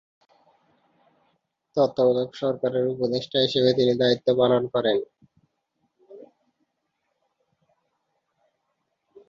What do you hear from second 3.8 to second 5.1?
দায়িত্ব পালন করেন।